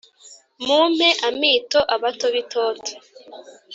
[0.65, 2.91] mumpe amito abato b'itoto